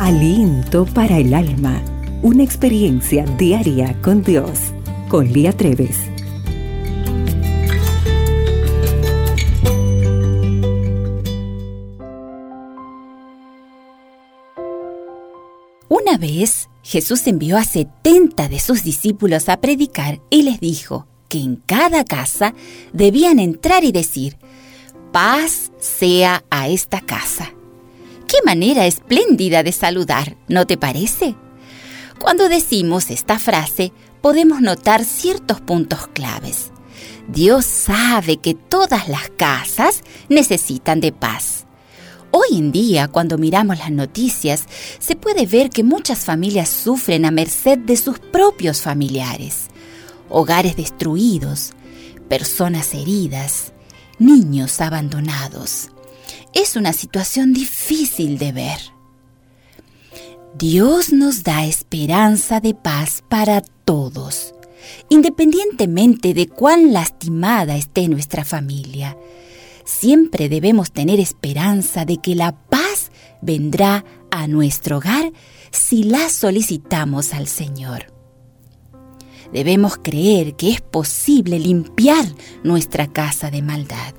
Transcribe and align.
Aliento 0.00 0.86
para 0.86 1.18
el 1.18 1.32
alma. 1.32 1.80
Una 2.20 2.42
experiencia 2.42 3.24
diaria 3.38 3.96
con 4.02 4.24
Dios. 4.24 4.58
Con 5.08 5.32
Lía 5.32 5.52
Treves. 5.52 5.96
Una 15.88 16.18
vez 16.18 16.68
Jesús 16.82 17.24
envió 17.28 17.56
a 17.56 17.64
setenta 17.64 18.48
de 18.48 18.58
sus 18.58 18.82
discípulos 18.82 19.48
a 19.48 19.60
predicar 19.60 20.20
y 20.28 20.42
les 20.42 20.58
dijo 20.58 21.06
que 21.28 21.38
en 21.38 21.56
cada 21.56 22.04
casa 22.04 22.52
debían 22.92 23.38
entrar 23.38 23.84
y 23.84 23.92
decir, 23.92 24.38
paz 25.12 25.70
sea 25.78 26.42
a 26.50 26.68
esta 26.68 27.00
casa. 27.00 27.53
Qué 28.34 28.44
manera 28.44 28.84
espléndida 28.84 29.62
de 29.62 29.70
saludar, 29.70 30.36
¿no 30.48 30.66
te 30.66 30.76
parece? 30.76 31.36
Cuando 32.18 32.48
decimos 32.48 33.12
esta 33.12 33.38
frase, 33.38 33.92
podemos 34.22 34.60
notar 34.60 35.04
ciertos 35.04 35.60
puntos 35.60 36.08
claves. 36.08 36.72
Dios 37.28 37.64
sabe 37.64 38.38
que 38.38 38.54
todas 38.54 39.06
las 39.06 39.30
casas 39.36 40.02
necesitan 40.28 41.00
de 41.00 41.12
paz. 41.12 41.66
Hoy 42.32 42.58
en 42.58 42.72
día, 42.72 43.06
cuando 43.06 43.38
miramos 43.38 43.78
las 43.78 43.92
noticias, 43.92 44.64
se 44.98 45.14
puede 45.14 45.46
ver 45.46 45.70
que 45.70 45.84
muchas 45.84 46.24
familias 46.24 46.68
sufren 46.68 47.26
a 47.26 47.30
merced 47.30 47.78
de 47.78 47.96
sus 47.96 48.18
propios 48.18 48.80
familiares. 48.80 49.68
Hogares 50.28 50.74
destruidos, 50.74 51.70
personas 52.28 52.94
heridas, 52.94 53.72
niños 54.18 54.80
abandonados. 54.80 55.90
Es 56.54 56.76
una 56.76 56.92
situación 56.92 57.52
difícil 57.52 58.38
de 58.38 58.52
ver. 58.52 58.78
Dios 60.56 61.12
nos 61.12 61.42
da 61.42 61.64
esperanza 61.64 62.60
de 62.60 62.74
paz 62.74 63.24
para 63.28 63.60
todos, 63.60 64.54
independientemente 65.08 66.32
de 66.32 66.46
cuán 66.46 66.92
lastimada 66.92 67.76
esté 67.76 68.06
nuestra 68.06 68.44
familia. 68.44 69.16
Siempre 69.84 70.48
debemos 70.48 70.92
tener 70.92 71.18
esperanza 71.18 72.04
de 72.04 72.18
que 72.18 72.36
la 72.36 72.52
paz 72.52 73.10
vendrá 73.42 74.04
a 74.30 74.46
nuestro 74.46 74.98
hogar 74.98 75.32
si 75.72 76.04
la 76.04 76.28
solicitamos 76.28 77.34
al 77.34 77.48
Señor. 77.48 78.14
Debemos 79.52 79.96
creer 79.96 80.54
que 80.54 80.70
es 80.70 80.80
posible 80.80 81.58
limpiar 81.58 82.24
nuestra 82.62 83.08
casa 83.08 83.50
de 83.50 83.60
maldad. 83.60 84.14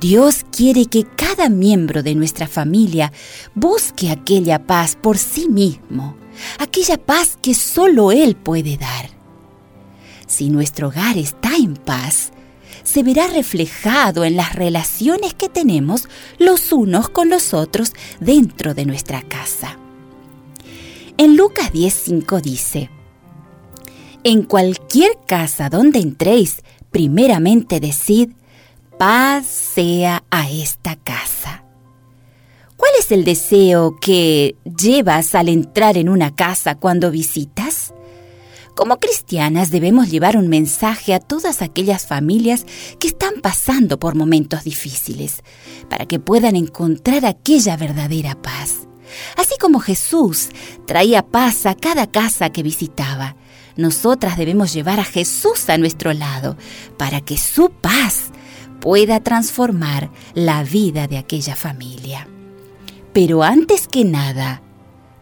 Dios 0.00 0.44
quiere 0.50 0.86
que 0.86 1.04
cada 1.04 1.48
miembro 1.48 2.02
de 2.02 2.14
nuestra 2.14 2.46
familia 2.46 3.12
busque 3.54 4.10
aquella 4.10 4.66
paz 4.66 4.96
por 5.00 5.18
sí 5.18 5.48
mismo, 5.48 6.16
aquella 6.58 6.98
paz 6.98 7.38
que 7.40 7.54
solo 7.54 8.12
Él 8.12 8.36
puede 8.36 8.76
dar. 8.76 9.10
Si 10.26 10.50
nuestro 10.50 10.88
hogar 10.88 11.16
está 11.16 11.56
en 11.56 11.74
paz, 11.74 12.32
se 12.82 13.02
verá 13.02 13.26
reflejado 13.28 14.24
en 14.24 14.36
las 14.36 14.54
relaciones 14.54 15.34
que 15.34 15.48
tenemos 15.48 16.08
los 16.38 16.72
unos 16.72 17.08
con 17.08 17.30
los 17.30 17.54
otros 17.54 17.92
dentro 18.20 18.74
de 18.74 18.84
nuestra 18.84 19.22
casa. 19.22 19.78
En 21.16 21.36
Lucas 21.36 21.72
10:5 21.72 22.40
dice, 22.40 22.90
En 24.22 24.42
cualquier 24.42 25.12
casa 25.26 25.70
donde 25.70 26.00
entréis, 26.00 26.62
primeramente 26.90 27.80
decid, 27.80 28.30
paz 28.98 29.46
sea 29.46 30.24
a 30.30 30.50
esta 30.50 30.96
casa. 30.96 31.64
¿Cuál 32.76 32.92
es 32.98 33.12
el 33.12 33.24
deseo 33.24 33.96
que 34.00 34.56
llevas 34.64 35.34
al 35.34 35.48
entrar 35.48 35.96
en 35.96 36.08
una 36.08 36.34
casa 36.34 36.74
cuando 36.76 37.10
visitas? 37.10 37.92
Como 38.74 38.98
cristianas 38.98 39.70
debemos 39.70 40.10
llevar 40.10 40.36
un 40.36 40.48
mensaje 40.48 41.14
a 41.14 41.20
todas 41.20 41.62
aquellas 41.62 42.06
familias 42.06 42.66
que 42.98 43.06
están 43.06 43.40
pasando 43.40 44.00
por 44.00 44.16
momentos 44.16 44.64
difíciles, 44.64 45.42
para 45.88 46.06
que 46.06 46.18
puedan 46.18 46.56
encontrar 46.56 47.24
aquella 47.24 47.76
verdadera 47.76 48.34
paz. 48.34 48.88
Así 49.36 49.54
como 49.60 49.78
Jesús 49.78 50.48
traía 50.86 51.22
paz 51.22 51.66
a 51.66 51.74
cada 51.74 52.08
casa 52.08 52.50
que 52.50 52.64
visitaba, 52.64 53.36
nosotras 53.76 54.36
debemos 54.36 54.72
llevar 54.72 54.98
a 54.98 55.04
Jesús 55.04 55.68
a 55.68 55.78
nuestro 55.78 56.12
lado, 56.12 56.56
para 56.96 57.20
que 57.20 57.38
su 57.38 57.70
paz 57.70 58.32
pueda 58.84 59.20
transformar 59.20 60.10
la 60.34 60.62
vida 60.62 61.06
de 61.06 61.16
aquella 61.16 61.56
familia. 61.56 62.28
Pero 63.14 63.42
antes 63.42 63.88
que 63.88 64.04
nada, 64.04 64.60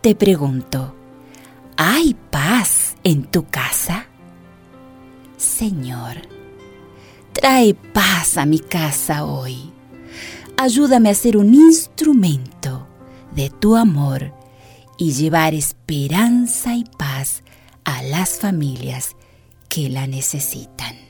te 0.00 0.14
pregunto, 0.14 0.96
¿hay 1.76 2.16
paz 2.30 2.96
en 3.04 3.24
tu 3.24 3.44
casa? 3.44 4.06
Señor, 5.36 6.22
trae 7.34 7.74
paz 7.74 8.38
a 8.38 8.46
mi 8.46 8.60
casa 8.60 9.26
hoy. 9.26 9.70
Ayúdame 10.56 11.10
a 11.10 11.14
ser 11.14 11.36
un 11.36 11.52
instrumento 11.52 12.88
de 13.36 13.50
tu 13.50 13.76
amor 13.76 14.32
y 14.96 15.12
llevar 15.12 15.52
esperanza 15.52 16.76
y 16.76 16.84
paz 16.96 17.42
a 17.84 18.02
las 18.04 18.38
familias 18.38 19.16
que 19.68 19.90
la 19.90 20.06
necesitan. 20.06 21.09